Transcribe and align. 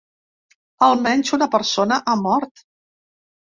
Almenys 0.85 1.35
una 1.37 1.49
persona 1.57 2.01
ha 2.15 2.19
mort. 2.25 2.67